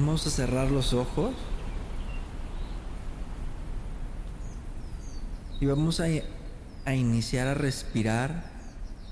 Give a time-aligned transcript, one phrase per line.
[0.00, 1.34] Vamos a cerrar los ojos.
[5.60, 6.04] Y vamos a,
[6.86, 8.50] a iniciar a respirar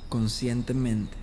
[0.08, 1.14] conscientemente.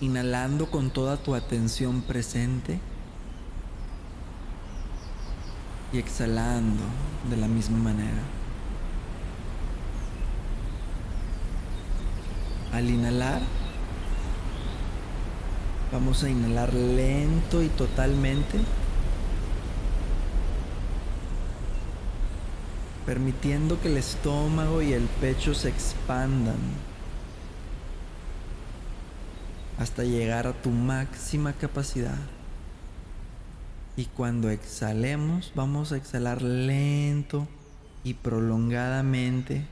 [0.00, 2.80] Inhalando con toda tu atención presente
[5.92, 6.82] y exhalando
[7.30, 8.22] de la misma manera.
[12.72, 13.42] Al inhalar,
[15.92, 18.58] vamos a inhalar lento y totalmente,
[23.06, 26.58] permitiendo que el estómago y el pecho se expandan
[29.78, 32.18] hasta llegar a tu máxima capacidad.
[33.96, 37.48] Y cuando exhalemos, vamos a exhalar lento
[38.04, 39.66] y prolongadamente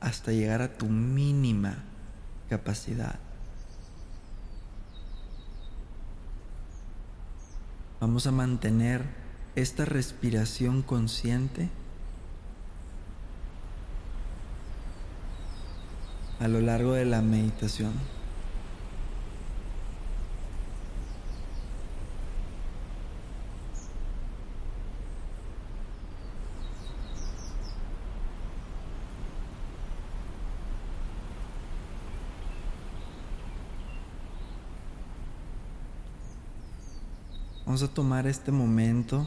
[0.00, 1.76] hasta llegar a tu mínima
[2.48, 3.18] capacidad.
[8.02, 9.04] Vamos a mantener
[9.54, 11.68] esta respiración consciente
[16.40, 17.92] a lo largo de la meditación.
[37.72, 39.26] Vamos a tomar este momento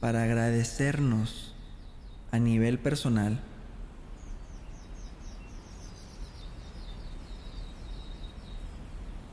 [0.00, 1.52] para agradecernos
[2.32, 3.38] a nivel personal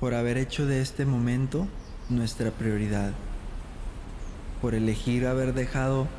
[0.02, 1.66] por haber hecho de este momento
[2.10, 3.14] nuestra prioridad,
[4.62, 6.10] por elegir haber dejado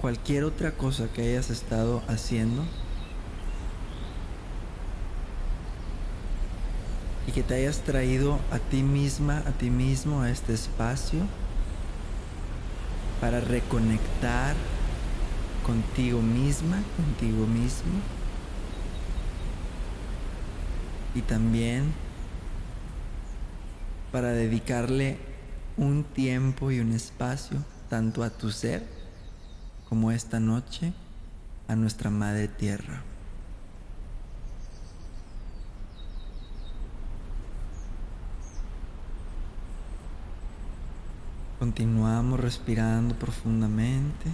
[0.00, 2.64] cualquier otra cosa que hayas estado haciendo
[7.26, 11.20] y que te hayas traído a ti misma, a ti mismo, a este espacio
[13.20, 14.54] para reconectar
[15.64, 17.92] contigo misma, contigo mismo.
[21.14, 21.92] Y también
[24.12, 25.16] para dedicarle
[25.76, 27.58] un tiempo y un espacio
[27.88, 28.84] tanto a tu ser
[29.88, 30.92] como esta noche
[31.68, 33.02] a nuestra Madre Tierra.
[41.64, 44.30] Continuamos respirando profundamente,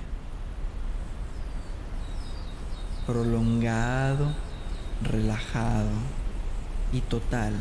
[3.06, 4.34] prolongado,
[5.00, 5.90] relajado
[6.92, 7.52] y total.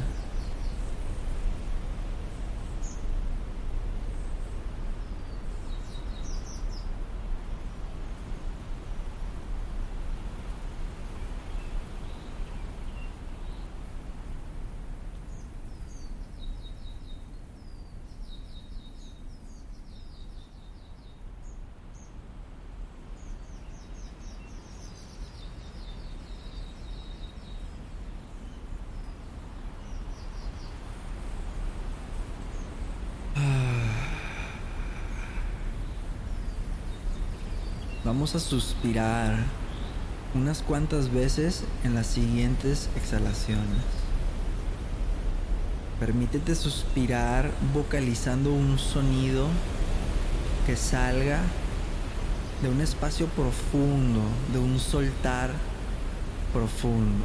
[38.20, 39.38] Vamos a suspirar
[40.36, 43.86] unas cuantas veces en las siguientes exhalaciones.
[46.02, 49.48] Permítete suspirar vocalizando un sonido
[50.68, 51.40] que salga
[52.62, 54.20] de un espacio profundo,
[54.52, 55.52] de un soltar
[56.52, 57.24] profundo.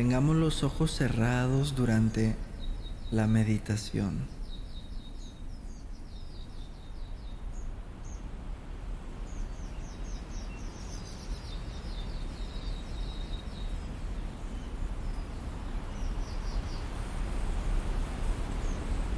[0.00, 2.34] Mantengamos los ojos cerrados durante
[3.10, 4.20] la meditación.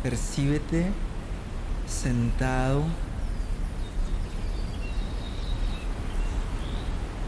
[0.03, 0.91] Percíbete
[1.87, 2.83] sentado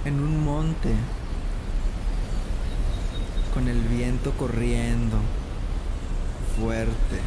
[0.05, 0.97] en un monte
[3.65, 5.17] con el viento corriendo
[6.59, 7.19] fuerte.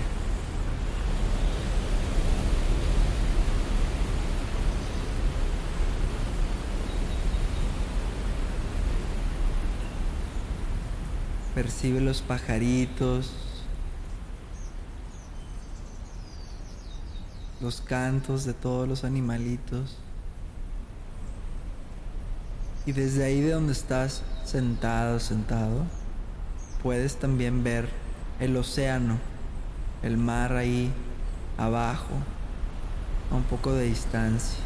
[11.55, 13.31] Percibe los pajaritos,
[17.61, 19.97] los cantos de todos los animalitos.
[22.85, 25.85] Y desde ahí de donde estás sentado, sentado,
[26.83, 27.89] puedes también ver
[28.39, 29.17] el océano,
[30.03, 30.91] el mar ahí
[31.57, 32.13] abajo,
[33.31, 34.59] a un poco de distancia.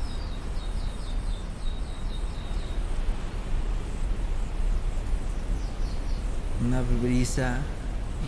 [6.66, 7.58] Una brisa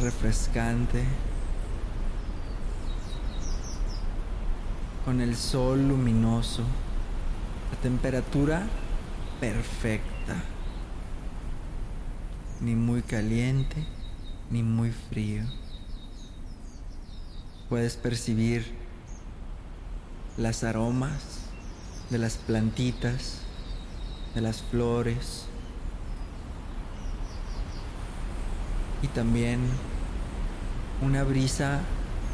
[0.01, 1.03] refrescante
[5.05, 6.63] con el sol luminoso,
[7.71, 8.63] la temperatura
[9.39, 10.12] perfecta,
[12.63, 13.85] ni muy caliente
[14.49, 15.43] ni muy frío.
[17.69, 18.65] Puedes percibir
[20.37, 21.21] las aromas
[22.09, 23.39] de las plantitas,
[24.33, 25.45] de las flores
[29.01, 29.59] y también
[31.01, 31.81] una brisa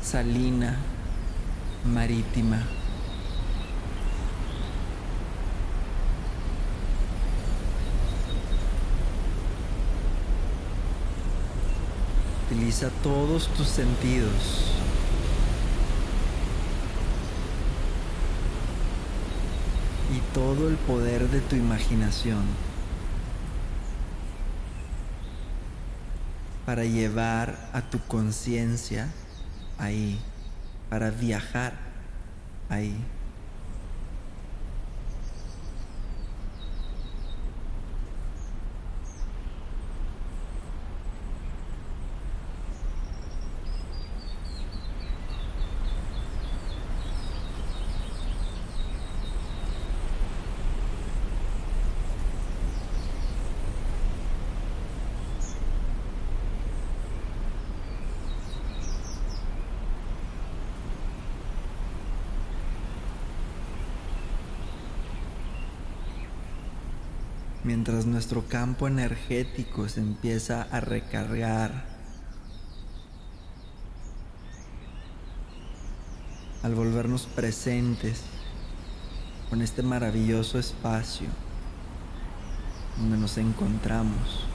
[0.04, 0.78] salina,
[1.86, 2.79] marítima.
[12.60, 14.74] Utiliza todos tus sentidos.
[20.14, 22.44] Y todo el poder de tu imaginación
[26.66, 29.08] para llevar a tu conciencia
[29.78, 30.20] ahí,
[30.90, 31.76] para viajar
[32.68, 32.94] ahí.
[67.90, 71.86] Mientras nuestro campo energético se empieza a recargar.
[76.62, 78.22] Al volvernos presentes
[79.50, 81.30] con este maravilloso espacio
[83.00, 84.46] donde nos encontramos.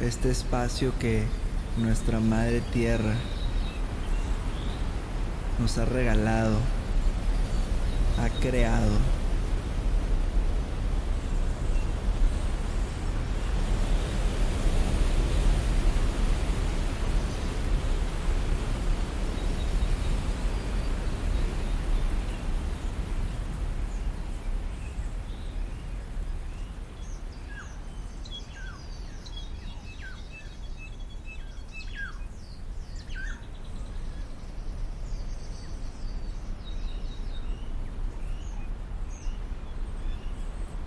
[0.00, 1.24] Este espacio que
[1.76, 3.16] nuestra Madre Tierra
[5.58, 6.56] nos ha regalado,
[8.18, 9.16] ha creado.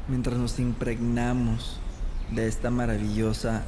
[0.09, 1.79] mientras nos impregnamos
[2.31, 3.63] de esta maravillosa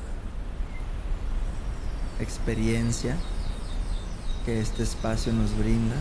[2.20, 3.16] experiencia
[4.46, 5.96] que este espacio nos brinda.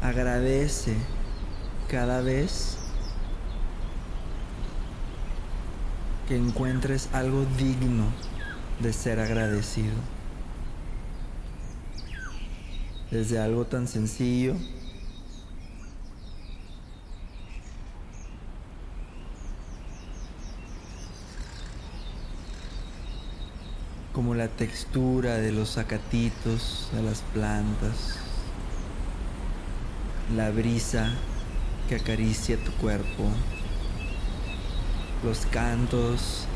[0.00, 0.96] Agradece
[1.90, 2.78] cada vez
[6.28, 8.06] que encuentres algo digno
[8.80, 9.96] de ser agradecido
[13.10, 14.56] desde algo tan sencillo
[24.14, 28.16] como la textura de los zacatitos de las plantas,
[30.36, 31.10] la brisa
[31.88, 33.28] que acaricia tu cuerpo,
[35.24, 36.46] los cantos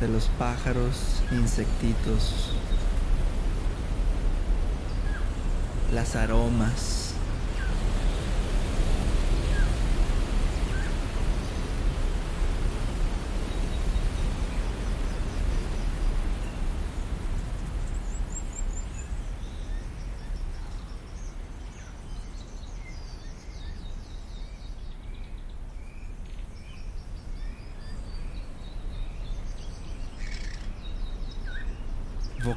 [0.00, 2.54] de los pájaros insectitos
[5.92, 7.03] las aromas.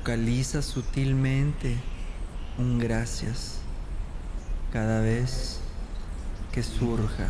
[0.07, 1.75] Vocaliza sutilmente
[2.57, 3.59] un gracias
[4.71, 5.59] cada vez
[6.53, 7.27] que surja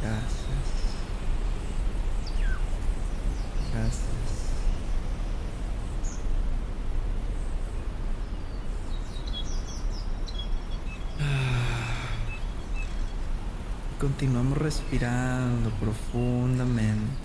[0.00, 0.24] Gracias.
[3.74, 4.06] Gracias.
[14.00, 17.23] Continuamos respirando profundamente.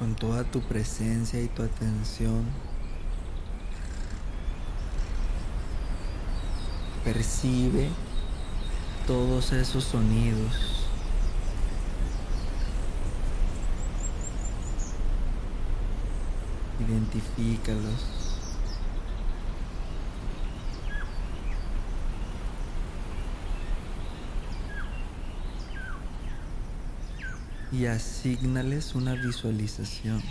[0.00, 2.46] Con toda tu presencia y tu atención.
[7.04, 7.90] Percibe
[9.06, 10.86] todos esos sonidos.
[16.88, 18.19] Identifícalos.
[27.80, 30.22] Y asignales una visualización.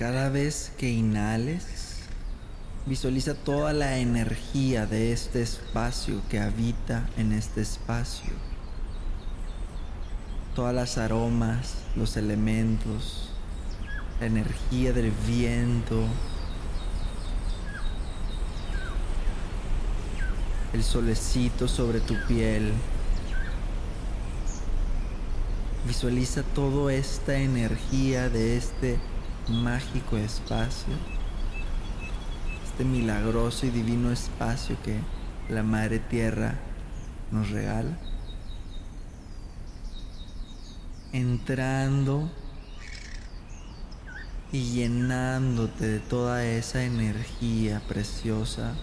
[0.00, 1.98] Cada vez que inhales,
[2.86, 8.32] visualiza toda la energía de este espacio que habita en este espacio.
[10.54, 13.34] Todas las aromas, los elementos,
[14.20, 16.02] la energía del viento,
[20.72, 22.72] el solecito sobre tu piel.
[25.86, 28.98] Visualiza toda esta energía de este
[29.48, 30.94] mágico espacio,
[32.64, 35.00] este milagroso y divino espacio que
[35.48, 36.54] la Madre Tierra
[37.30, 37.98] nos regala,
[41.12, 42.30] entrando
[44.52, 48.74] y llenándote de toda esa energía preciosa.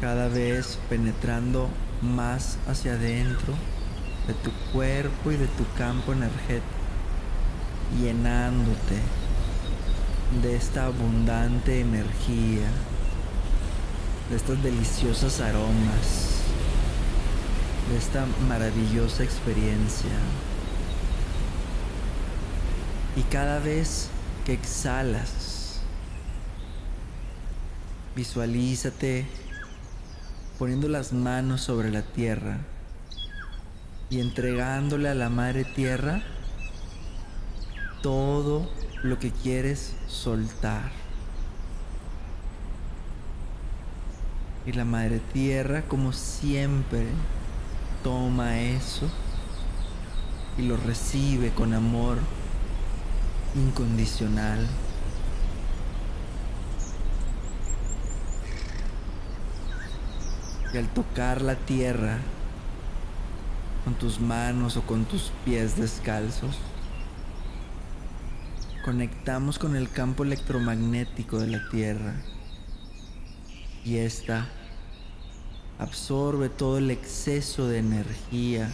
[0.00, 1.68] Cada vez penetrando
[2.00, 3.54] más hacia adentro
[4.26, 6.64] de tu cuerpo y de tu campo energético,
[8.00, 8.96] llenándote
[10.42, 12.68] de esta abundante energía,
[14.30, 16.42] de estas deliciosas aromas,
[17.90, 20.10] de esta maravillosa experiencia.
[23.16, 24.08] Y cada vez
[24.44, 25.80] que exhalas,
[28.14, 29.26] visualízate
[30.58, 32.58] poniendo las manos sobre la tierra
[34.10, 36.20] y entregándole a la Madre Tierra
[38.02, 38.68] todo
[39.04, 40.90] lo que quieres soltar.
[44.66, 47.06] Y la Madre Tierra, como siempre,
[48.02, 49.08] toma eso
[50.58, 52.18] y lo recibe con amor
[53.54, 54.66] incondicional.
[60.72, 62.18] Y al tocar la tierra,
[63.84, 66.56] con tus manos o con tus pies descalzos.
[68.84, 72.14] Conectamos con el campo electromagnético de la Tierra.
[73.84, 74.48] Y esta
[75.78, 78.70] absorbe todo el exceso de energía.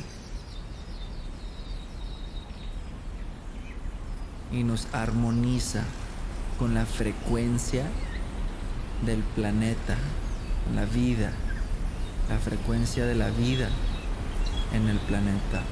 [4.53, 5.85] Y nos armoniza
[6.59, 7.85] con la frecuencia
[9.05, 9.97] del planeta,
[10.75, 11.33] la vida,
[12.29, 13.69] la frecuencia de la vida
[14.73, 15.63] en el planeta.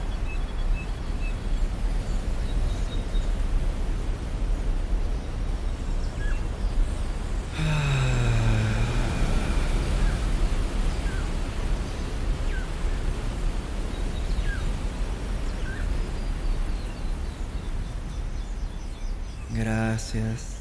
[19.54, 20.58] Gracias,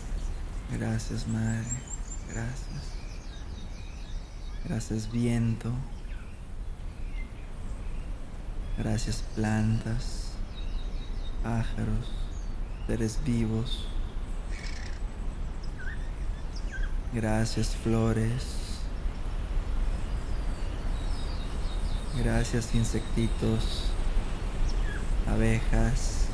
[0.71, 1.65] gracias Madre,
[2.29, 2.83] gracias.
[4.65, 5.71] Gracias viento.
[8.77, 10.31] Gracias plantas,
[11.43, 12.11] pájaros,
[12.87, 13.87] seres vivos.
[17.13, 18.63] Gracias flores.
[22.17, 23.83] Gracias insectitos,
[25.27, 26.27] abejas.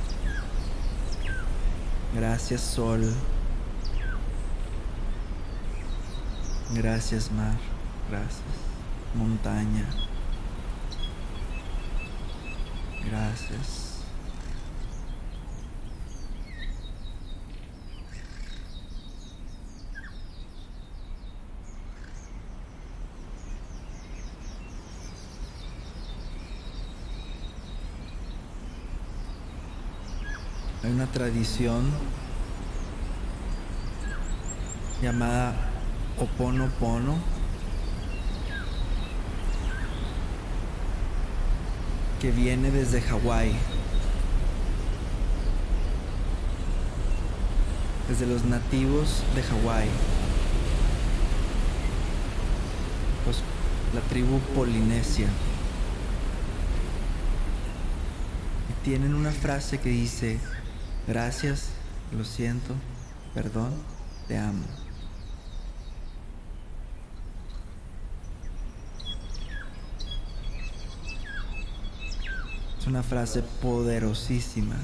[2.15, 3.13] Gracias sol.
[6.71, 7.57] Gracias mar.
[8.09, 8.41] Gracias.
[9.15, 10.08] Montaña.
[13.09, 13.89] Gracias.
[30.83, 31.91] Hay una tradición
[35.01, 35.53] llamada
[36.19, 37.38] Oponopono
[42.19, 43.53] que viene desde Hawái.
[48.09, 49.87] Desde los nativos de Hawái.
[53.23, 53.37] Pues,
[53.93, 55.27] la tribu polinesia.
[58.69, 60.39] Y tienen una frase que dice,
[61.07, 61.69] gracias,
[62.11, 62.73] lo siento,
[63.33, 63.71] perdón,
[64.27, 64.63] te amo.
[72.89, 74.75] Una frase poderosísima.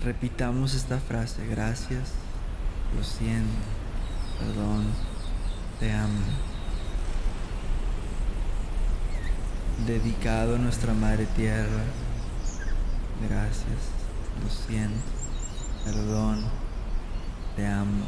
[0.00, 1.44] Repitamos esta frase.
[1.48, 2.12] Gracias,
[2.96, 3.48] lo siento,
[4.38, 4.84] perdón,
[5.80, 6.20] te amo.
[9.86, 11.82] Dedicado a nuestra Madre Tierra.
[13.28, 13.90] Gracias,
[14.40, 15.02] lo siento,
[15.84, 16.44] perdón,
[17.56, 18.04] te amo.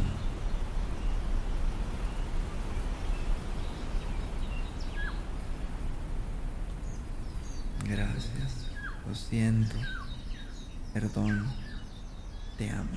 [7.89, 8.67] Gracias.
[9.07, 9.77] Lo siento.
[10.93, 11.47] Perdón.
[12.59, 12.91] Te amo.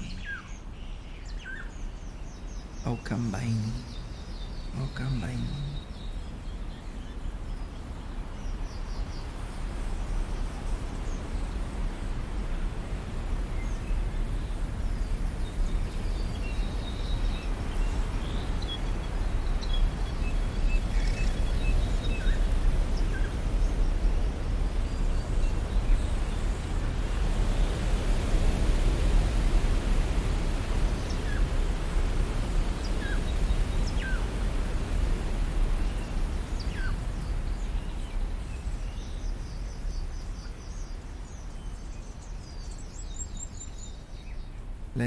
[2.85, 3.57] Aucambain.
[4.79, 5.68] Aucambain.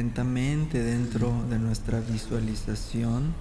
[0.03, 3.33] Lentamente dentro de nuestra visualización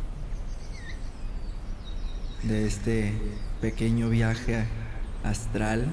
[2.43, 3.15] de este
[3.61, 4.67] pequeño viaje
[5.23, 5.87] astral.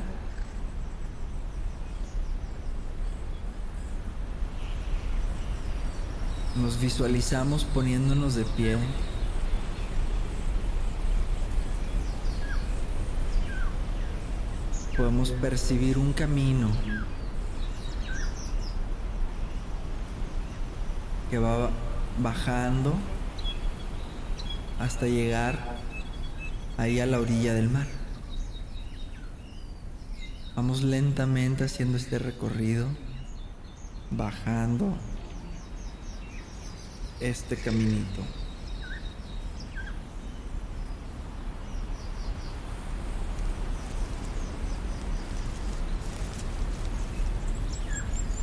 [6.57, 8.76] Nos visualizamos poniéndonos de pie.
[14.98, 16.68] Podemos percibir un camino
[21.31, 21.71] que va
[22.23, 22.95] bajando
[24.79, 25.59] hasta llegar
[26.77, 27.87] ahí a la orilla del mar.
[30.57, 32.88] Vamos lentamente haciendo este recorrido,
[34.11, 34.97] bajando
[37.21, 38.23] este caminito.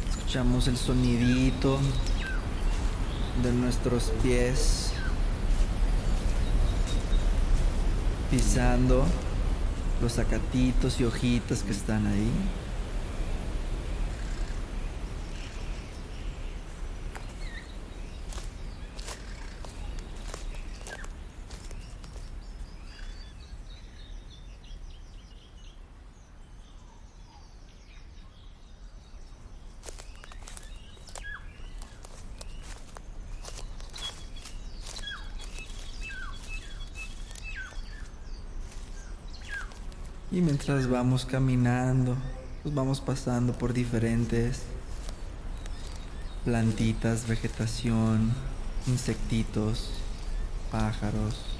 [0.09, 1.79] Escuchamos el sonidito
[3.43, 4.91] de nuestros pies
[8.31, 9.05] pisando
[10.01, 12.31] los zacatitos y hojitas que están ahí.
[40.35, 42.17] Y mientras vamos caminando,
[42.61, 44.63] pues vamos pasando por diferentes
[46.43, 48.33] plantitas, vegetación,
[48.85, 49.91] insectitos,
[50.73, 51.54] pájaros.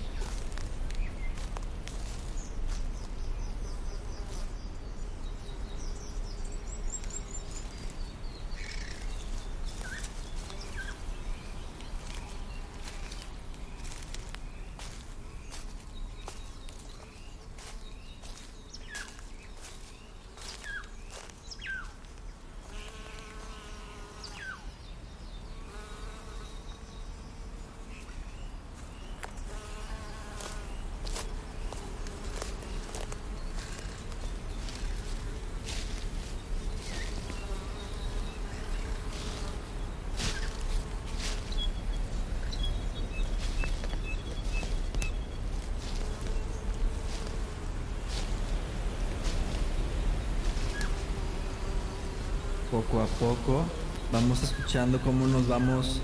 [53.20, 53.64] Poco
[54.12, 56.02] vamos escuchando cómo nos vamos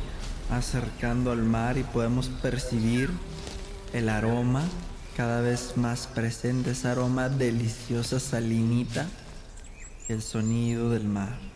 [0.49, 3.09] acercando al mar y podemos percibir
[3.93, 4.63] el aroma
[5.15, 9.07] cada vez más presente, ese aroma deliciosa salinita,
[10.07, 11.50] el sonido del mar.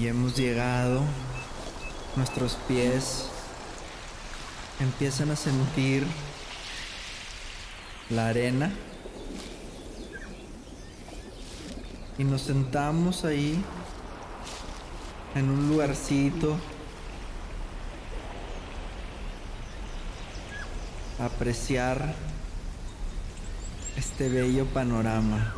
[0.00, 1.02] Y hemos llegado,
[2.16, 3.26] nuestros pies
[4.80, 6.04] empiezan a sentir
[8.10, 8.72] la arena
[12.18, 13.62] y nos sentamos ahí
[15.36, 16.56] en un lugarcito
[21.20, 22.14] a apreciar
[23.96, 25.54] este bello panorama.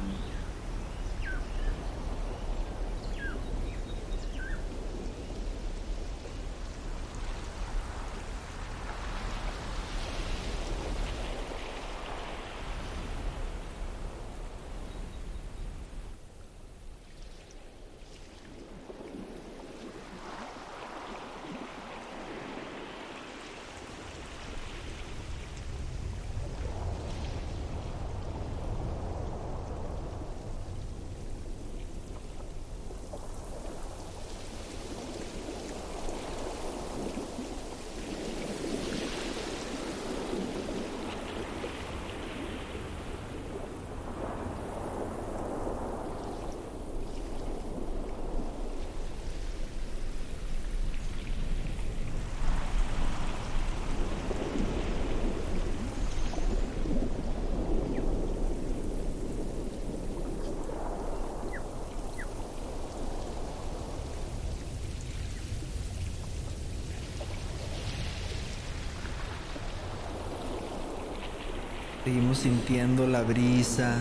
[72.17, 73.95] Seguimos sintiendo la brisa,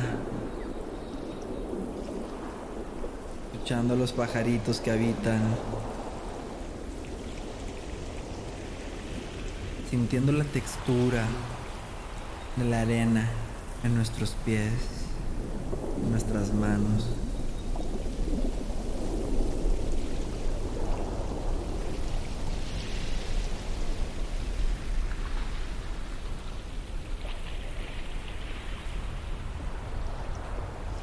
[3.51, 5.41] escuchando los pajaritos que habitan,
[9.89, 11.25] sintiendo la textura
[12.55, 13.27] de la arena
[13.83, 14.71] en nuestros pies,
[16.01, 17.09] en nuestras manos.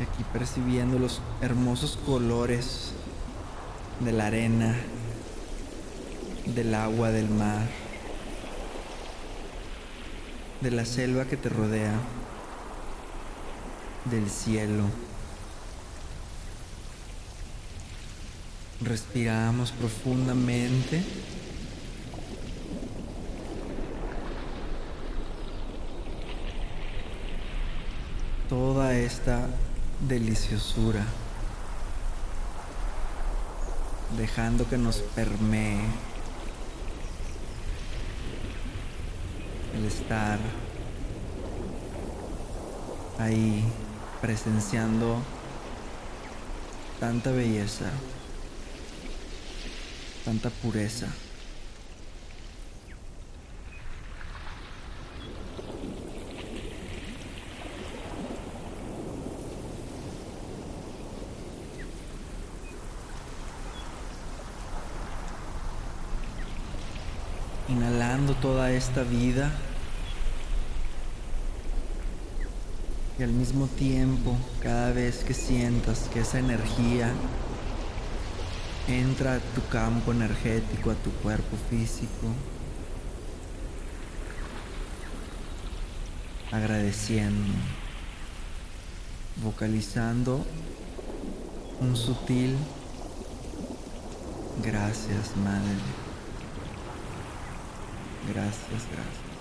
[0.02, 2.92] aquí percibiendo los hermosos colores
[4.00, 4.76] de la arena,
[6.44, 7.66] del agua, del mar,
[10.60, 11.94] de la selva que te rodea,
[14.04, 14.84] del cielo.
[18.82, 21.02] Respiramos profundamente.
[28.50, 29.48] Toda esta
[30.08, 31.04] deliciosura,
[34.16, 35.80] dejando que nos permee
[39.76, 40.38] el estar
[43.18, 43.64] ahí
[44.20, 45.18] presenciando
[46.98, 47.90] tanta belleza,
[50.24, 51.08] tanta pureza.
[67.72, 69.52] inhalando toda esta vida
[73.16, 77.12] y al mismo tiempo cada vez que sientas que esa energía
[78.88, 82.26] entra a tu campo energético, a tu cuerpo físico,
[86.50, 87.52] agradeciendo,
[89.40, 90.44] vocalizando
[91.80, 92.56] un sutil
[94.62, 96.01] gracias, Madre.
[98.28, 99.31] Gracias, gracias.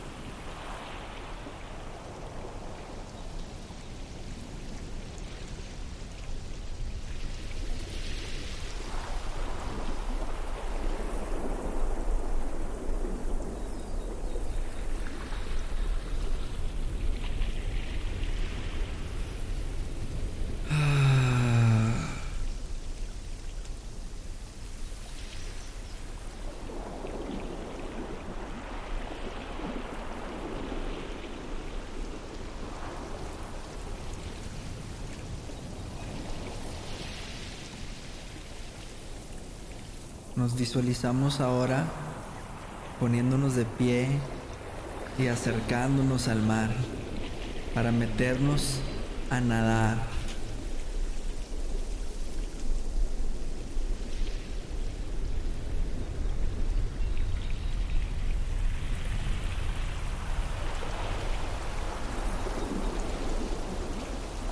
[40.57, 41.85] Visualizamos ahora
[42.99, 44.07] poniéndonos de pie
[45.17, 46.69] y acercándonos al mar
[47.73, 48.79] para meternos
[49.29, 49.97] a nadar.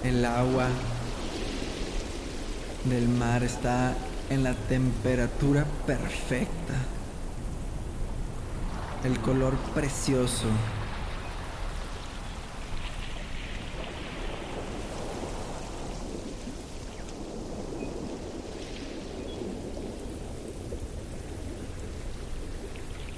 [0.04, 0.68] El agua
[2.86, 3.96] del mar está
[4.30, 6.76] en la temperatura perfecta.
[9.04, 10.46] El color precioso.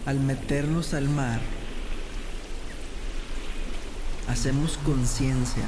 [0.05, 1.39] Al meternos al mar,
[4.27, 5.65] hacemos conciencia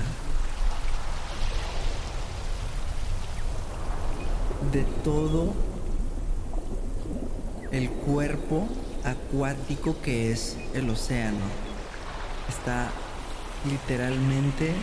[4.74, 5.54] de todo
[7.72, 8.68] el cuerpo
[9.04, 11.46] acuático que es el océano.
[12.50, 12.90] Está
[13.70, 14.74] literalmente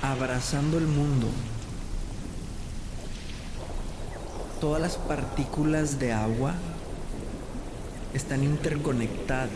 [0.00, 1.26] abrazando el mundo.
[4.60, 6.54] Todas las partículas de agua
[8.14, 9.50] están interconectadas.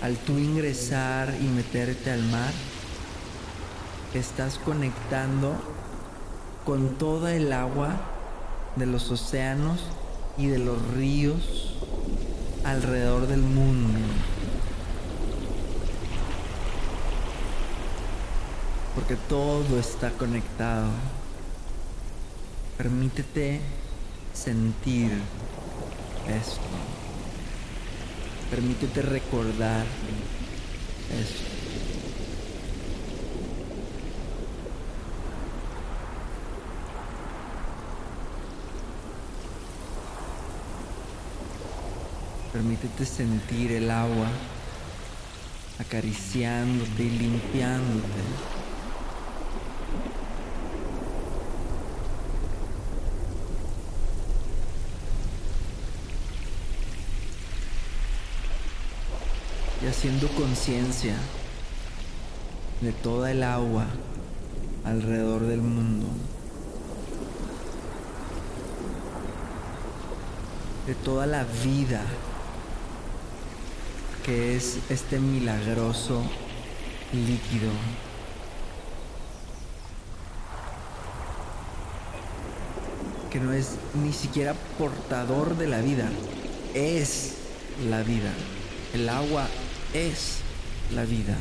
[0.00, 2.52] Al tú ingresar y meterte al mar,
[4.14, 5.73] estás conectando
[6.64, 7.96] con toda el agua
[8.76, 9.80] de los océanos
[10.38, 11.74] y de los ríos
[12.64, 13.98] alrededor del mundo.
[18.94, 20.88] Porque todo está conectado.
[22.78, 23.60] Permítete
[24.32, 25.10] sentir
[26.28, 26.60] esto.
[28.50, 29.84] Permítete recordar
[31.20, 31.53] esto.
[42.54, 44.28] Permítete sentir el agua
[45.80, 48.06] acariciándote y limpiándote.
[59.82, 61.16] Y haciendo conciencia
[62.80, 63.86] de toda el agua
[64.84, 66.06] alrededor del mundo.
[70.86, 72.00] De toda la vida
[74.24, 76.22] que es este milagroso
[77.12, 77.70] líquido.
[83.30, 86.08] que no es ni siquiera portador de la vida,
[86.72, 87.32] es
[87.90, 88.32] la vida.
[88.92, 89.48] El agua
[89.92, 90.36] es
[90.94, 91.36] la vida.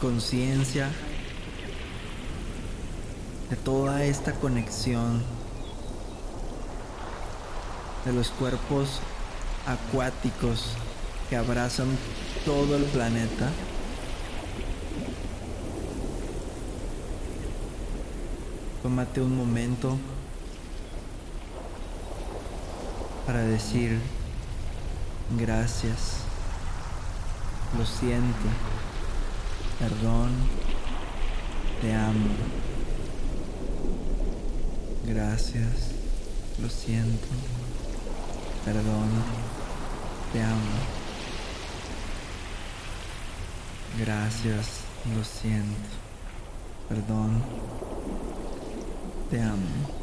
[0.00, 0.90] Conciencia
[3.50, 5.22] de toda esta conexión
[8.04, 9.00] de los cuerpos
[9.66, 10.70] acuáticos
[11.28, 11.88] que abrazan
[12.44, 13.50] todo el planeta.
[18.82, 19.98] Tómate un momento
[23.26, 23.98] para decir
[25.36, 26.18] gracias,
[27.76, 28.77] lo siento
[29.78, 30.30] perdón,
[31.80, 32.34] te amo,
[35.06, 35.92] gracias,
[36.60, 37.28] lo siento,
[38.64, 39.08] perdón,
[40.32, 40.78] te amo,
[43.98, 44.66] gracias,
[45.16, 45.88] lo siento,
[46.88, 47.40] perdón,
[49.30, 49.97] te amo.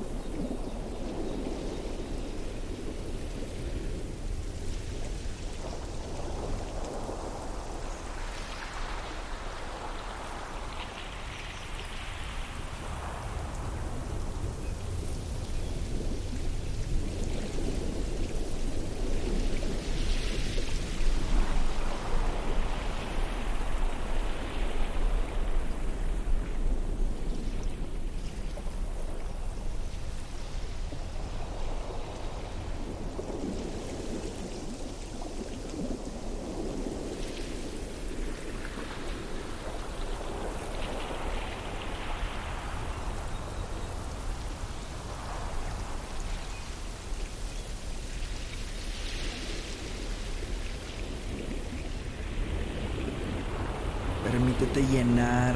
[54.36, 55.56] Permítete llenar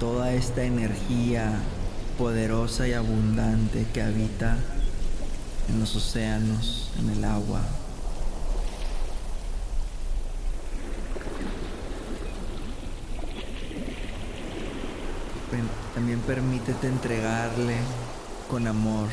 [0.00, 1.54] toda esta energía
[2.18, 4.58] poderosa y abundante que habita
[5.68, 7.60] en los océanos, en el agua.
[15.94, 17.76] También permítete entregarle
[18.50, 19.08] con amor.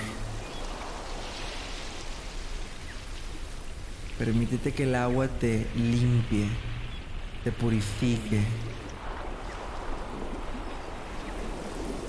[4.18, 6.50] Permítete que el agua te limpie
[7.44, 8.42] te purifique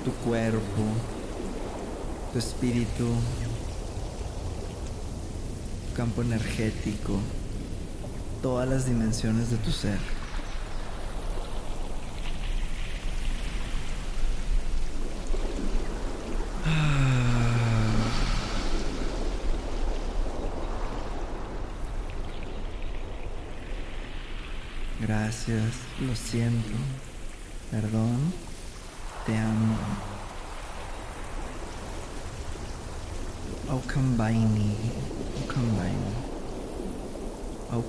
[0.04, 0.82] tu cuerpo,
[2.32, 3.06] tu espíritu,
[5.88, 7.20] tu campo energético,
[8.42, 10.19] todas las dimensiones de tu ser.
[25.46, 25.74] Gracias,
[26.06, 26.68] lo siento,
[27.70, 28.30] perdón,
[29.24, 29.74] te amo.
[33.70, 34.76] Oh, combine,
[37.72, 37.82] oh,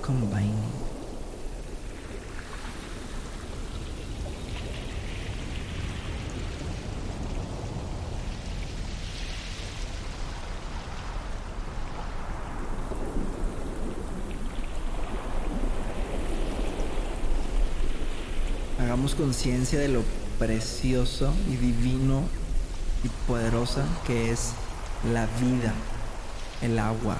[19.10, 20.02] conciencia de lo
[20.38, 22.22] precioso y divino
[23.02, 24.52] y poderosa que es
[25.12, 25.74] la vida,
[26.62, 27.16] el agua.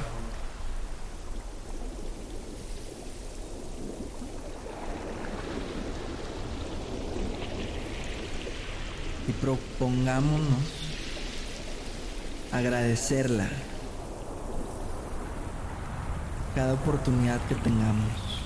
[9.26, 10.60] Y propongámonos
[12.52, 13.48] agradecerla
[16.54, 18.41] cada oportunidad que tengamos.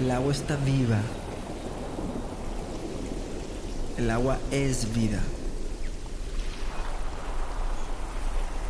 [0.00, 0.98] El agua está viva.
[3.98, 5.20] El agua es vida.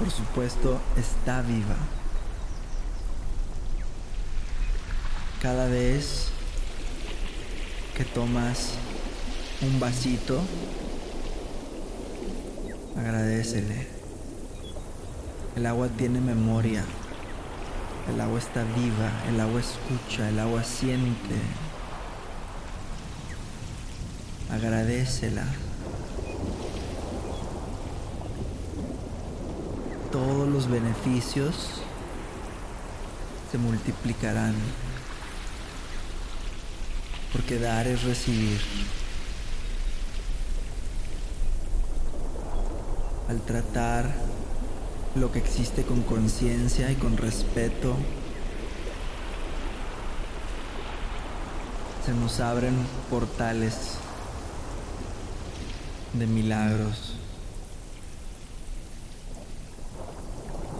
[0.01, 1.77] Por supuesto, está viva.
[5.41, 6.31] Cada vez
[7.97, 8.73] que tomas
[9.63, 10.41] un vasito,
[12.99, 13.87] agradecele.
[15.55, 16.85] El agua tiene memoria.
[18.11, 21.37] El agua está viva, el agua escucha, el agua siente.
[24.51, 25.45] Agradecela.
[30.11, 31.83] Todos los beneficios
[33.53, 34.57] se multiplicarán.
[37.33, 38.61] Porque dar es recibir.
[43.29, 44.30] Al tratar
[45.15, 47.97] lo que existe con conciencia y con respeto.
[52.07, 52.75] Se nos abren
[53.11, 53.99] portales
[56.13, 57.15] de milagros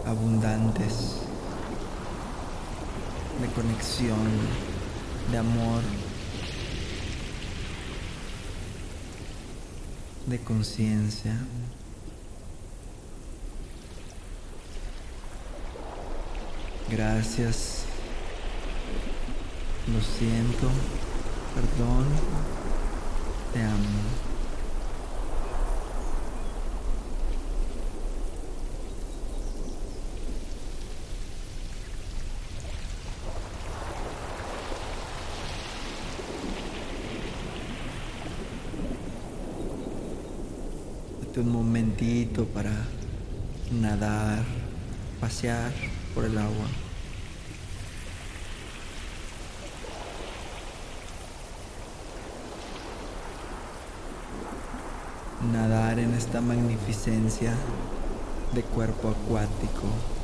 [0.05, 1.17] abundantes,
[3.39, 4.17] de conexión,
[5.31, 5.81] de amor,
[10.27, 11.33] de conciencia.
[16.91, 17.85] Gracias.
[19.87, 20.69] Lo siento.
[21.55, 22.05] Perdón.
[23.53, 23.77] Te amo.
[41.21, 42.71] Date un momentito para
[43.71, 44.43] nadar,
[45.21, 45.71] pasear
[46.13, 46.67] por el agua.
[55.51, 57.53] Nadar en esta magnificencia
[58.53, 60.20] de cuerpo acuático.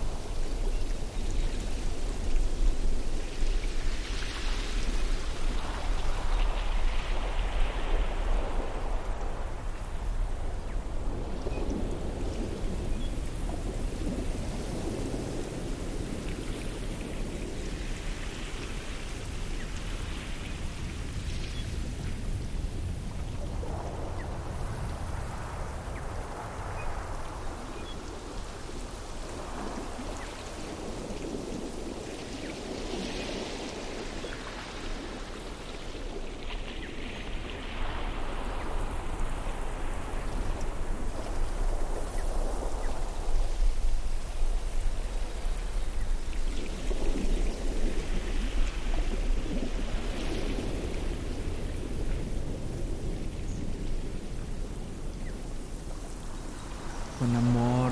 [57.27, 57.91] Con amor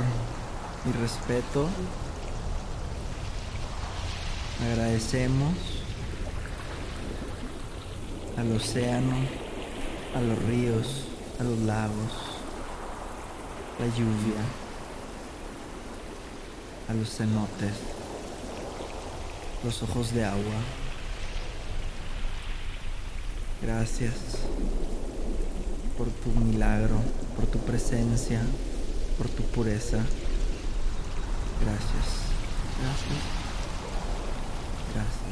[0.86, 1.68] y respeto.
[4.64, 5.54] Agradecemos
[8.38, 9.16] al océano,
[10.16, 11.08] a los ríos,
[11.40, 12.12] a los lagos,
[13.80, 14.42] la lluvia,
[16.88, 17.74] a los cenotes,
[19.64, 20.62] los ojos de agua.
[23.62, 24.14] Gracias
[25.98, 27.02] por tu milagro,
[27.36, 28.42] por tu presencia
[29.18, 29.98] por tu pureza.
[31.62, 32.26] Gracias.
[32.82, 33.46] Gracias.
[34.94, 35.26] Gracias.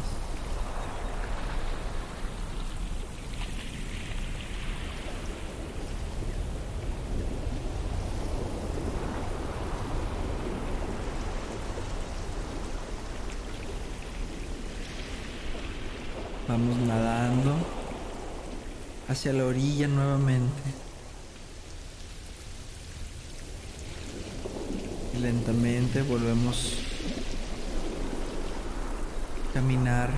[16.48, 17.56] Vamos nadando
[19.08, 20.83] hacia la orilla nuevamente.
[26.02, 26.74] Volvemos
[29.50, 30.10] a caminar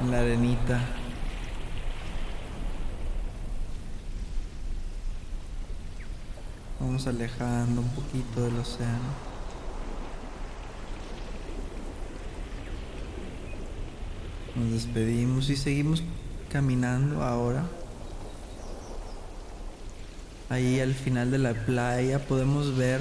[0.00, 0.80] en la arenita.
[6.78, 9.26] Vamos alejando un poquito del océano.
[14.54, 16.02] Nos despedimos y seguimos
[16.50, 17.64] caminando ahora.
[20.48, 23.00] Ahí al final de la playa podemos ver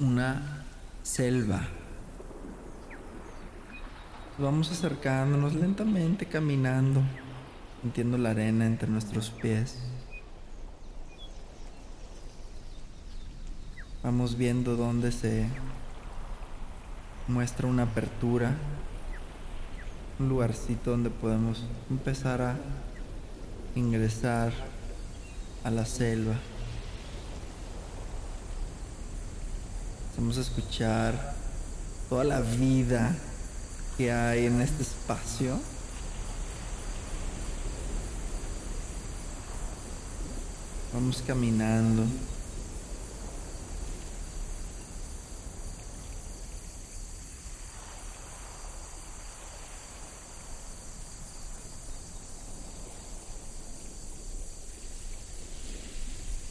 [0.00, 0.64] una
[1.04, 1.68] selva.
[4.38, 7.00] Vamos acercándonos lentamente, caminando,
[7.80, 9.78] sintiendo la arena entre nuestros pies.
[14.02, 15.46] Vamos viendo dónde se
[17.28, 18.56] muestra una apertura,
[20.18, 22.56] un lugarcito donde podemos empezar a
[23.76, 24.52] ingresar
[25.66, 26.36] a la selva.
[30.16, 31.34] Vamos a escuchar
[32.08, 33.16] toda la vida
[33.98, 35.58] que hay en este espacio.
[40.94, 42.04] Vamos caminando.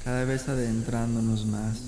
[0.06, 1.80] Cada vez adentrándonos más.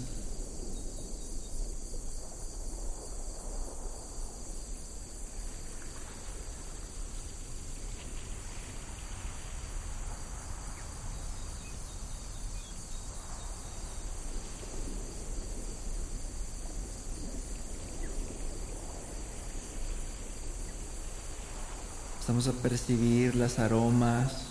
[22.28, 24.47] Vamos a percibir las aromas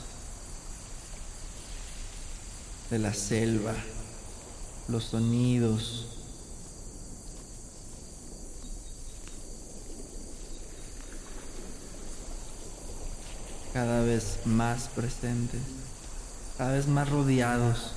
[2.90, 3.74] de la selva,
[4.88, 6.06] los sonidos.
[13.72, 15.60] cada vez más presentes,
[16.56, 17.92] cada vez más rodeados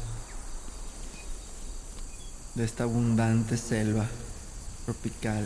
[2.55, 4.05] de esta abundante selva
[4.83, 5.45] tropical.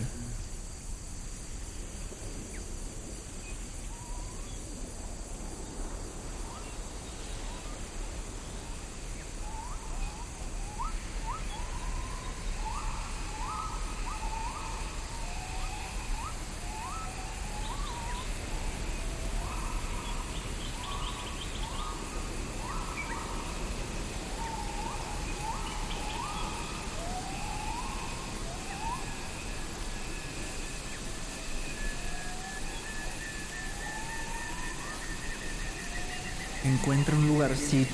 [37.73, 37.85] Y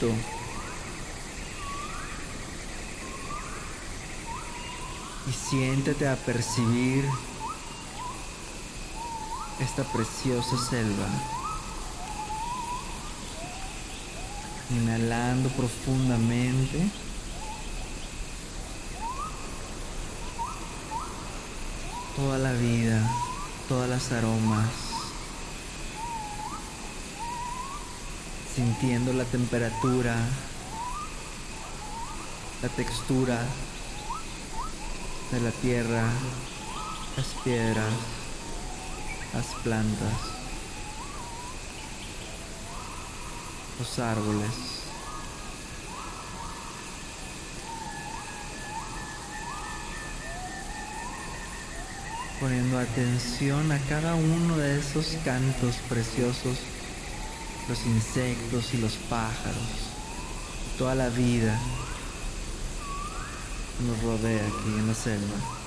[5.32, 7.06] siéntate a percibir
[9.62, 11.08] esta preciosa selva.
[14.72, 16.90] Inhalando profundamente.
[22.18, 23.10] Toda la vida,
[23.70, 24.89] todas las aromas.
[28.60, 30.18] Sintiendo la temperatura,
[32.62, 33.40] la textura
[35.32, 36.04] de la tierra,
[37.16, 37.94] las piedras
[39.34, 40.14] las plantas,
[43.80, 44.50] los árboles.
[52.42, 56.58] Poniendo atención a cada uno de esos cantos preciosos,
[57.70, 59.62] los insectos y los pájaros,
[60.80, 61.56] toda la vida
[63.86, 65.59] nos rodea aquí en la selva.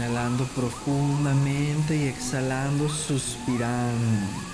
[0.00, 4.49] Inhalando profundamente y exhalando, suspirando.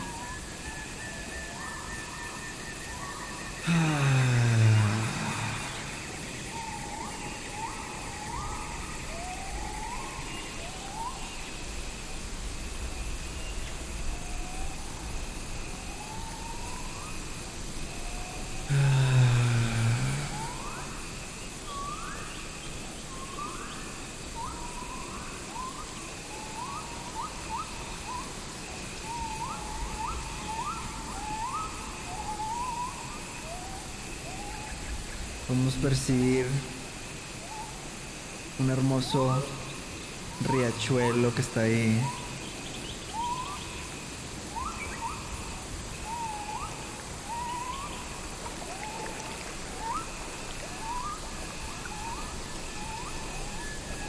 [35.82, 36.46] Percibir
[38.58, 39.42] un hermoso
[40.48, 42.00] riachuelo que está ahí.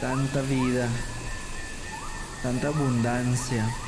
[0.00, 0.88] Tanta vida,
[2.42, 3.87] tanta abundancia.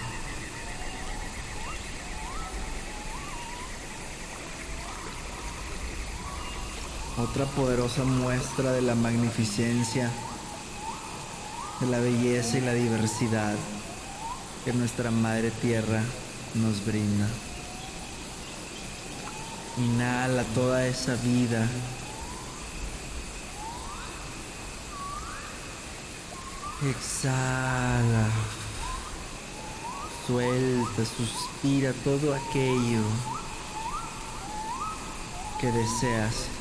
[7.21, 10.11] Otra poderosa muestra de la magnificencia,
[11.81, 13.55] de la belleza y la diversidad
[14.65, 16.03] que nuestra Madre Tierra
[16.55, 17.27] nos brinda.
[19.79, 21.67] Inhala toda esa vida.
[26.83, 28.29] Exhala.
[30.27, 33.03] Suelta, suspira todo aquello
[35.61, 36.60] que deseas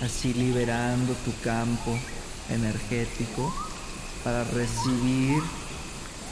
[0.00, 1.98] Así liberando tu campo
[2.48, 3.52] energético
[4.22, 5.42] para recibir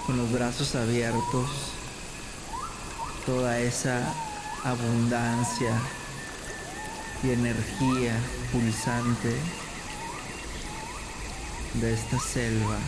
[0.06, 1.50] con los brazos abiertos
[3.26, 4.00] toda esa
[4.64, 5.72] abundancia
[7.24, 8.14] y energía
[8.52, 9.36] pulsante
[11.74, 12.78] de esta selva.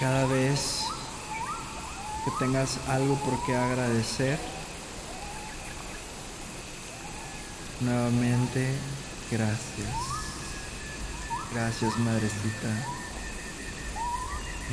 [0.00, 0.84] Cada vez
[2.24, 4.38] que tengas algo por qué agradecer,
[7.80, 8.74] nuevamente
[9.30, 9.88] gracias.
[11.52, 12.68] Gracias madrecita.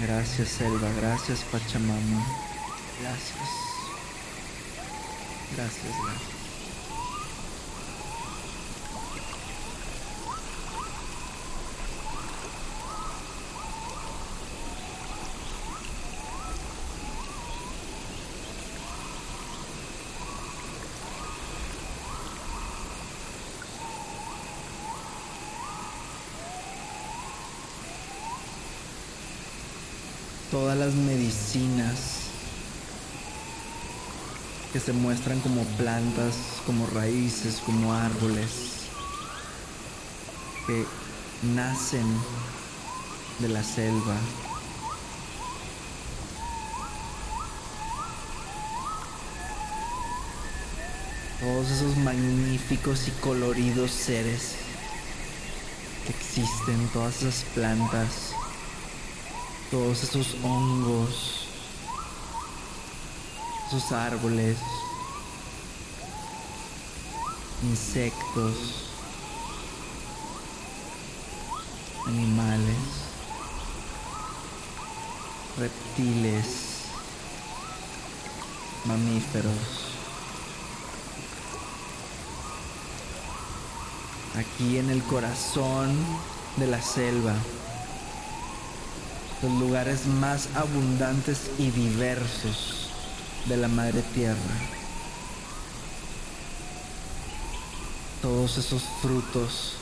[0.04, 0.90] Gracias Selva.
[0.98, 2.26] Gracias Pachamama.
[3.02, 3.50] Gracias.
[5.56, 6.45] Gracias, gracias.
[34.74, 36.36] Que se muestran como plantas,
[36.66, 38.90] como raíces, como árboles,
[40.68, 40.86] que
[41.44, 42.06] nacen
[43.40, 44.18] de la selva.
[51.40, 54.56] Todos esos magníficos y coloridos seres
[56.06, 58.34] que existen, todas esas plantas,
[59.72, 61.45] todos esos hongos,
[63.68, 64.58] esos árboles,
[67.64, 68.92] insectos,
[72.06, 72.76] animales,
[75.58, 76.46] reptiles,
[78.86, 79.54] mamíferos.
[84.38, 85.96] Aquí en el corazón
[86.58, 87.34] de la selva,
[89.42, 92.85] los lugares más abundantes y diversos
[93.46, 94.36] de la madre tierra.
[98.22, 99.78] Todos esos frutos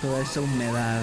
[0.00, 1.02] toda esa humedad.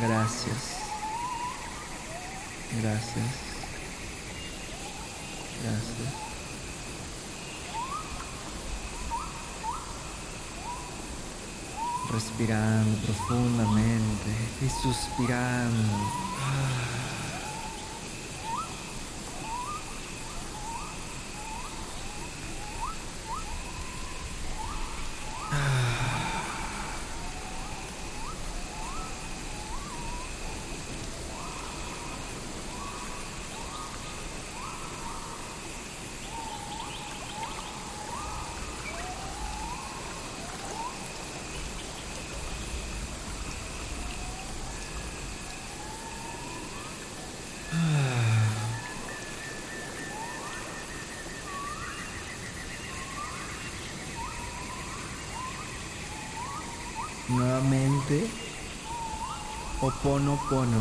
[0.00, 0.76] Gracias.
[2.80, 3.26] Gracias.
[5.62, 6.29] Gracias.
[12.12, 14.30] Respirando profundamente
[14.62, 16.29] y suspirando.
[58.10, 58.28] Nuevamente,
[59.80, 60.80] Oponopono.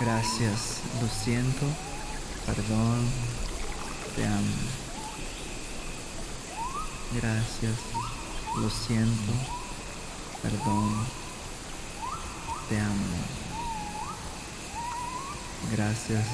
[0.00, 1.66] Gracias, lo siento,
[2.46, 3.06] perdón,
[4.14, 4.56] te amo.
[7.12, 7.74] Gracias,
[8.56, 9.32] lo siento,
[10.42, 11.06] perdón,
[12.68, 13.16] te amo.
[15.72, 16.26] Gracias,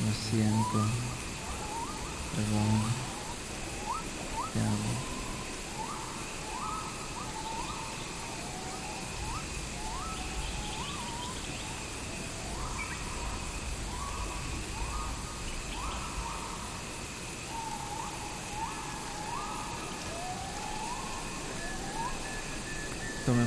[0.00, 0.86] lo siento,
[2.34, 2.82] perdón,
[4.52, 5.09] te amo.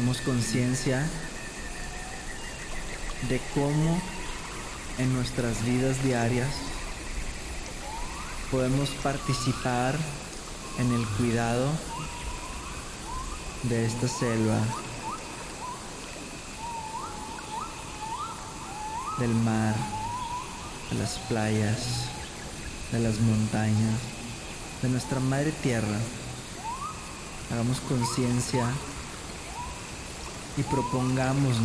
[0.04, 1.02] Tomemos conciencia
[3.30, 4.02] de cómo
[4.98, 6.50] en nuestras vidas diarias
[8.52, 9.96] podemos participar
[10.80, 11.70] en el cuidado
[13.64, 14.60] de esta selva,
[19.20, 19.76] del mar,
[20.92, 21.80] de las playas,
[22.92, 24.00] de las montañas,
[24.82, 25.98] de nuestra madre tierra.
[27.54, 28.68] Hagamos conciencia
[30.58, 31.58] y propongámonos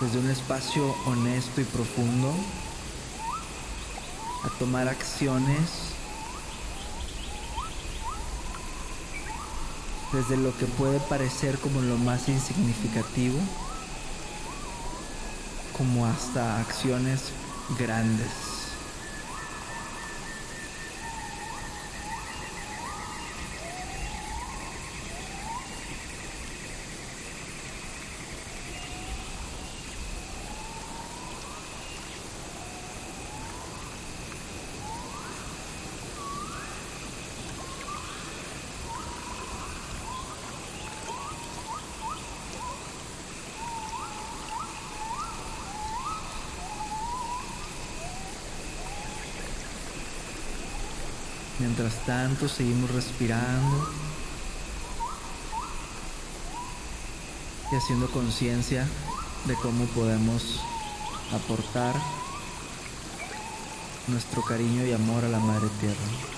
[0.00, 2.32] desde un espacio honesto y profundo
[4.44, 5.88] a tomar acciones
[10.12, 13.38] desde lo que puede parecer como lo más insignificativo
[15.78, 17.30] como hasta acciones
[17.78, 18.47] grandes.
[51.78, 53.88] Mientras tanto seguimos respirando
[57.70, 58.84] y haciendo conciencia
[59.46, 60.60] de cómo podemos
[61.32, 61.94] aportar
[64.08, 66.37] nuestro cariño y amor a la Madre Tierra.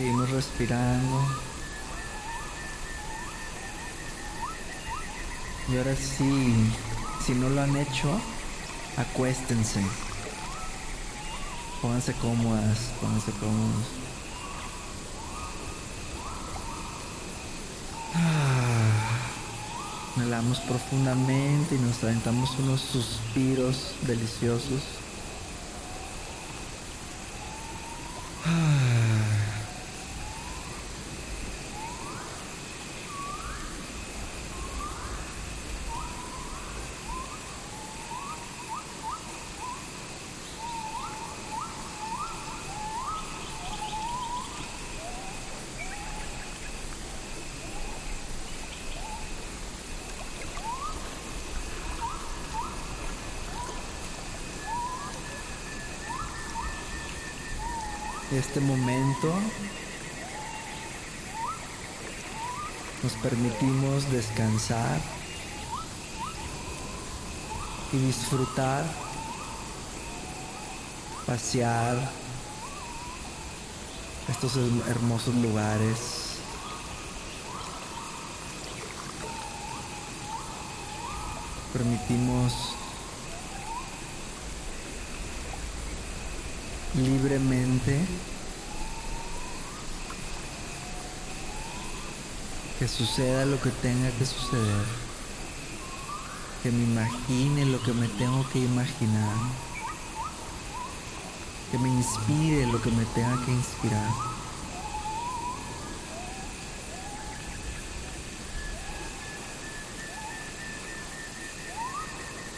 [0.00, 1.20] Seguimos respirando.
[5.68, 6.72] Y ahora sí,
[7.26, 8.18] si no lo han hecho,
[8.96, 9.82] acuéstense.
[11.82, 13.86] Pónganse cómodas, pónganse cómodos.
[18.14, 19.18] Ah,
[20.16, 24.99] inhalamos profundamente y nos aventamos unos suspiros deliciosos.
[58.40, 59.34] Este momento
[63.02, 64.98] nos permitimos descansar
[67.92, 68.86] y disfrutar,
[71.26, 71.98] pasear
[74.30, 74.56] estos
[74.88, 75.98] hermosos lugares.
[81.74, 82.54] Permitimos
[86.96, 88.00] libremente
[92.80, 94.86] que suceda lo que tenga que suceder,
[96.62, 99.36] que me imagine lo que me tengo que imaginar,
[101.70, 104.10] que me inspire lo que me tenga que inspirar.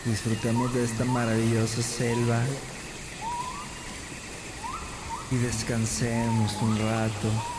[0.04, 2.40] Disfrutemos de esta maravillosa selva
[5.32, 7.51] y descansemos un rato.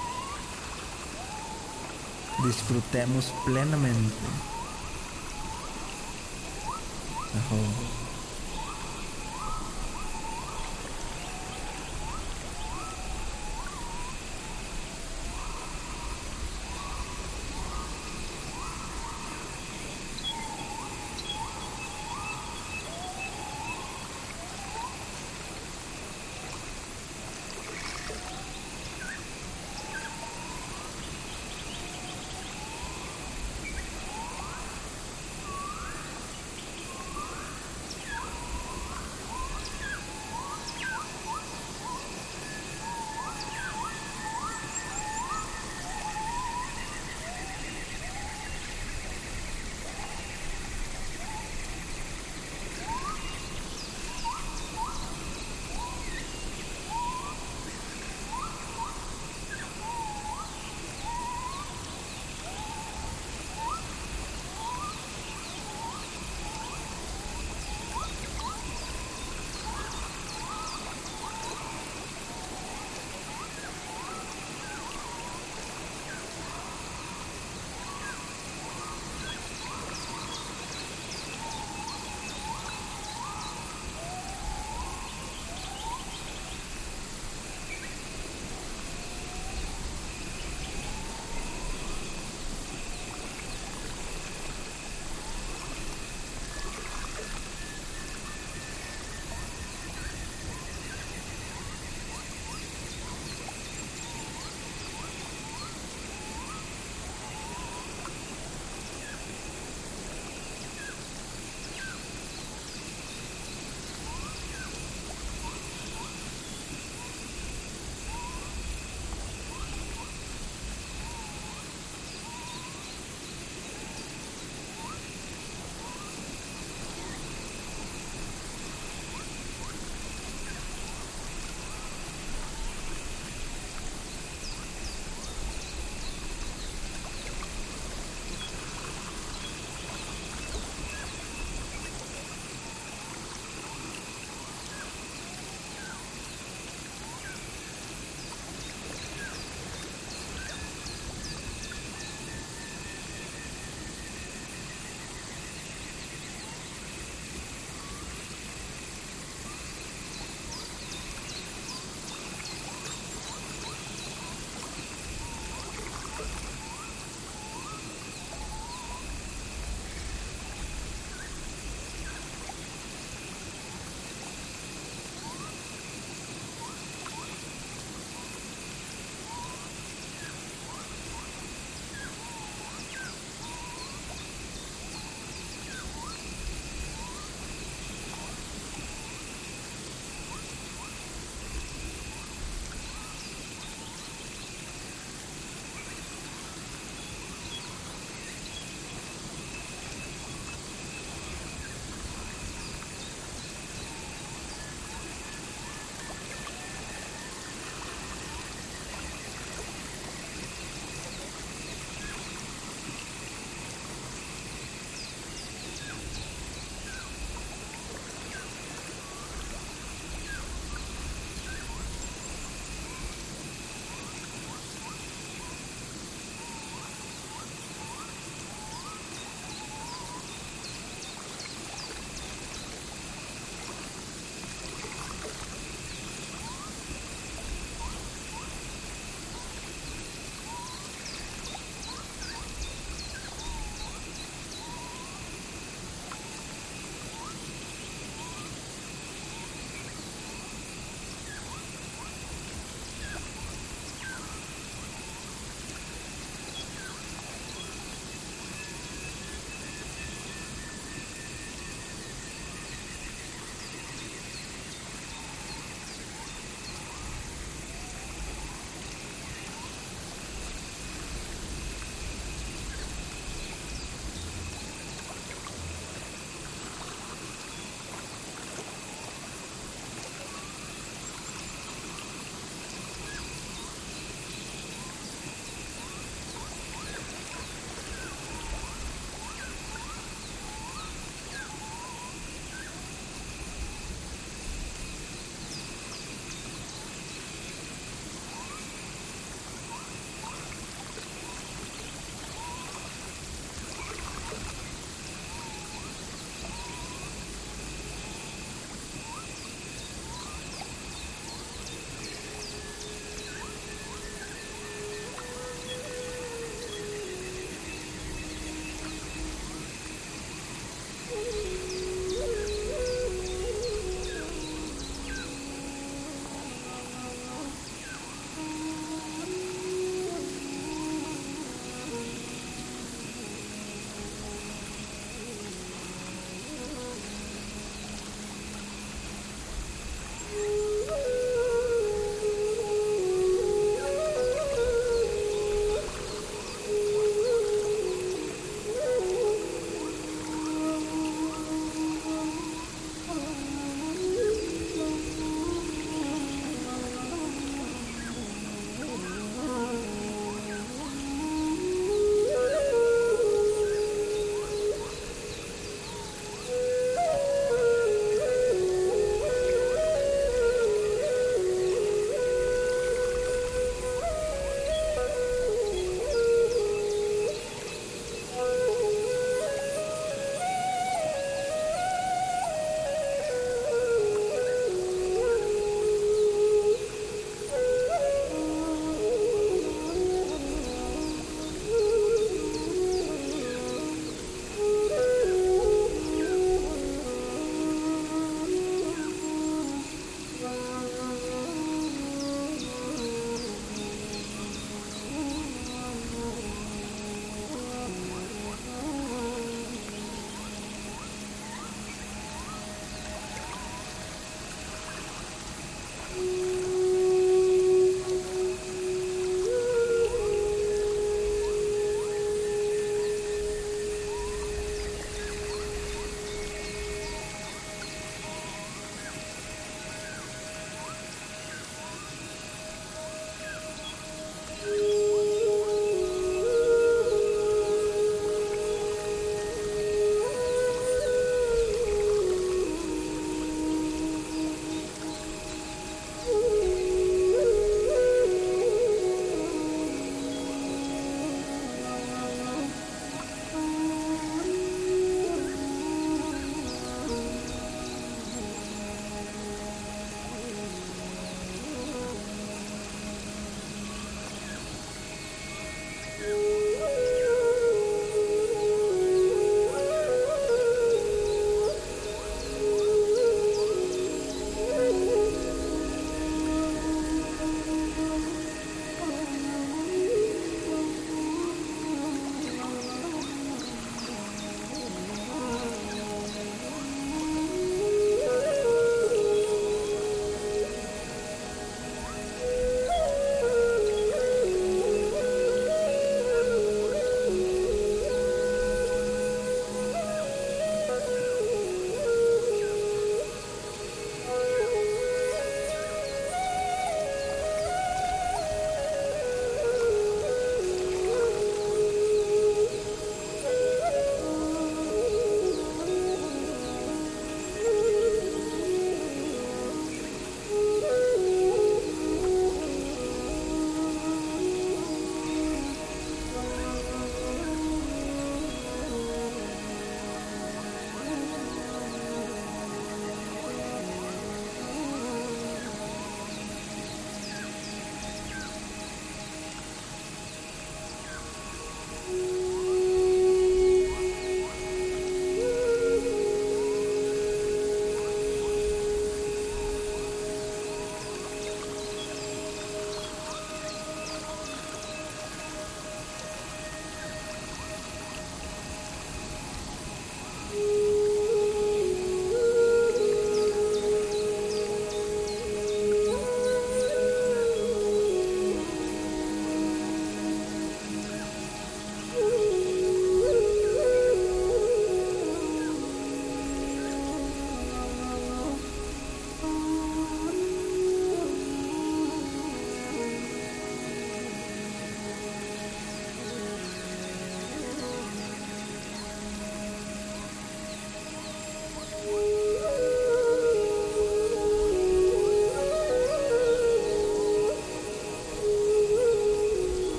[2.42, 4.14] Disfrutemos plenamente.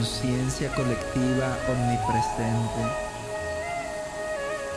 [0.00, 2.82] Conciencia colectiva omnipresente,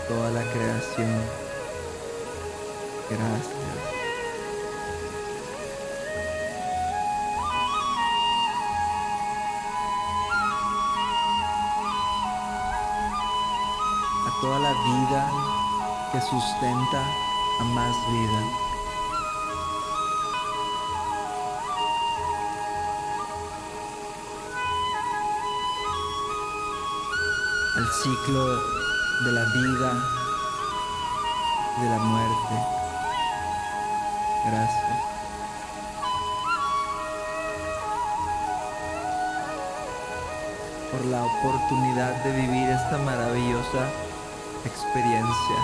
[0.10, 1.24] toda la creación.
[3.10, 3.56] Gracias.
[14.28, 15.32] A toda la vida
[16.12, 17.02] que sustenta
[17.62, 18.73] a más vida.
[27.84, 28.46] Al ciclo
[29.26, 29.94] de la vida,
[31.82, 32.56] de la muerte.
[34.46, 34.84] Gracias.
[40.92, 43.90] por la oportunidad de vivir esta maravillosa
[44.64, 45.58] experiencia.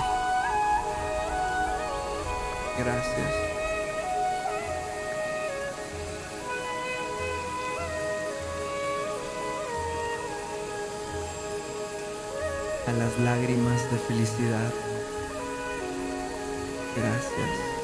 [2.79, 3.48] Gracias.
[12.89, 14.73] A las lágrimas de felicidad.
[16.95, 17.78] Gracias.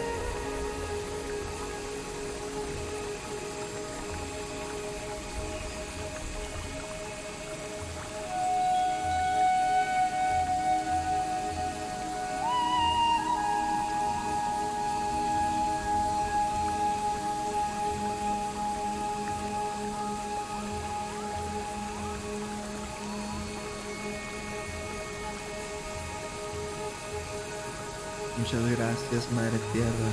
[29.11, 30.09] Gracias, Madre Tierra.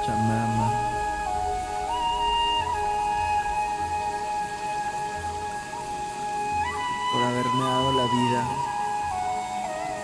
[0.00, 0.72] Pachamama.
[7.12, 8.44] Por haberme dado la vida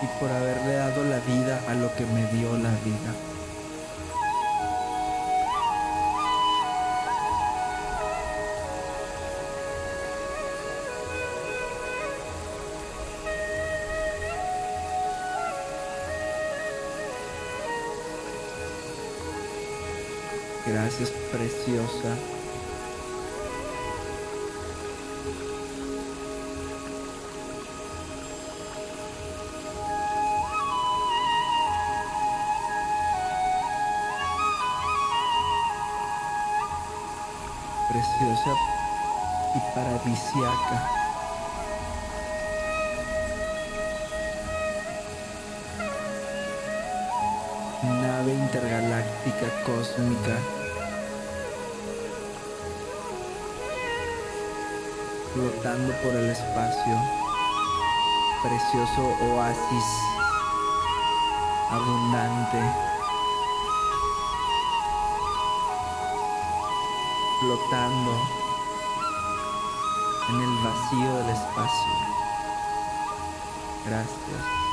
[0.02, 3.35] y por haberle dado la vida a lo que me dio la vida.
[21.32, 22.16] Preciosa.
[37.88, 38.50] Preciosa
[39.54, 40.90] y paradisiaca.
[47.82, 50.65] nave intergaláctica cósmica
[55.36, 56.96] flotando por el espacio,
[58.42, 59.84] precioso oasis
[61.70, 62.62] abundante,
[67.40, 68.12] flotando
[70.30, 71.92] en el vacío del espacio.
[73.84, 74.65] Gracias.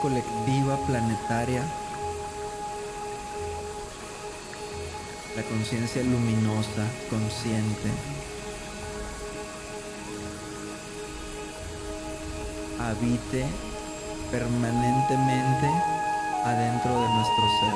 [0.00, 1.62] Colectiva planetaria,
[5.36, 7.90] la conciencia luminosa, consciente,
[12.80, 13.44] habite
[14.30, 15.68] permanentemente
[16.44, 17.74] adentro de nuestro ser.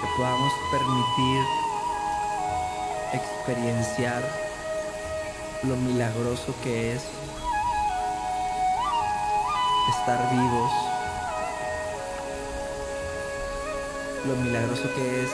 [0.00, 1.44] Que podamos permitir
[3.14, 4.22] experienciar
[5.62, 7.02] lo milagroso que es
[10.10, 10.72] estar vivos,
[14.26, 15.30] lo milagroso que es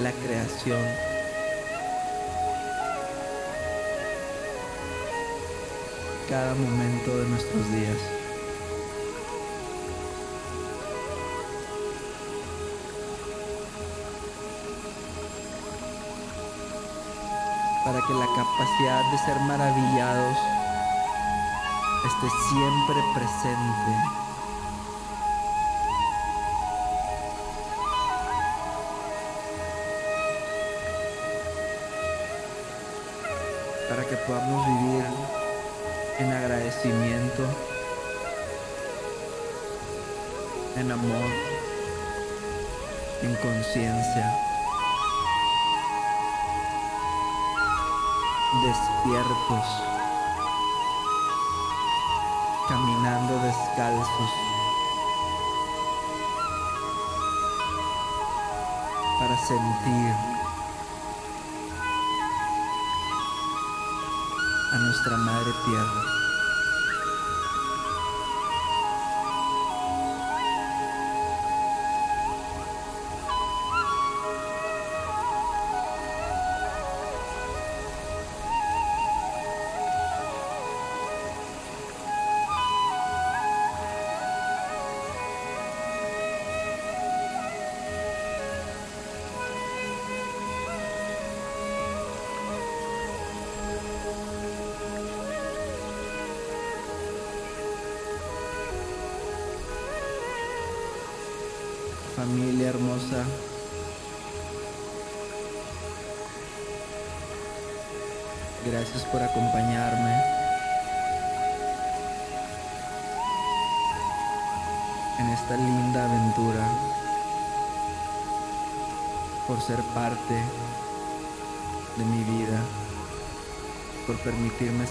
[0.00, 0.80] la creación.
[6.26, 7.98] cada momento de nuestros días.
[17.84, 20.63] Para que la capacidad de ser maravillados
[22.06, 23.92] esté siempre presente.
[33.88, 35.04] Para que podamos vivir
[36.18, 37.42] en agradecimiento,
[40.76, 41.30] en amor,
[43.22, 44.38] en conciencia,
[48.62, 49.93] despiertos,
[52.68, 54.30] caminando descalzos.
[59.18, 60.14] para sentir
[64.72, 66.23] a nuestra Madre Tierra.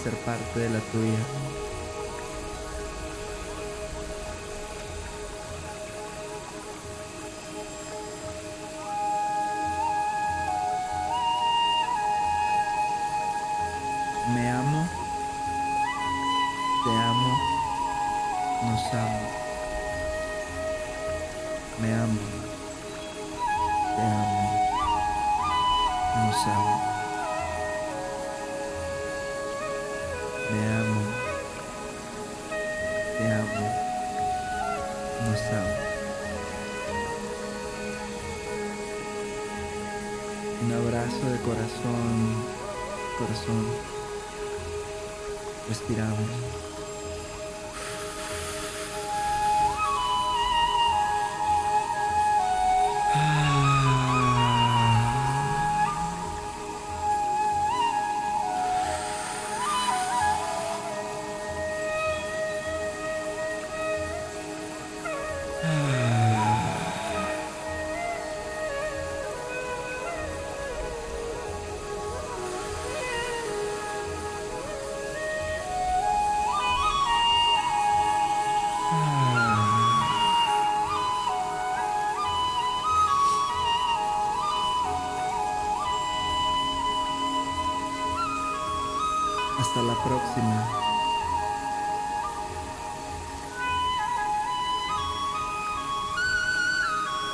[0.04, 1.43] Ser parte de la tuya.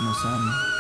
[0.01, 0.80] Nos amo.